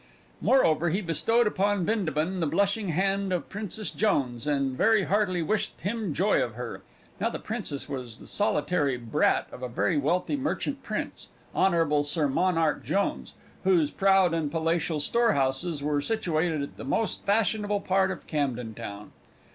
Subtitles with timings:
[0.41, 5.79] Moreover, he bestowed upon Bindabun the blushing hand of Princess Jones, and very heartily wished
[5.81, 6.81] him joy of her.
[7.19, 12.27] Now the Princess was the solitary brat of a very wealthy merchant prince, Honble Sir
[12.27, 18.25] Monarch Jones, whose proud and palatial storehouses were situated in the most fashionable part of
[18.25, 19.11] Camden Town.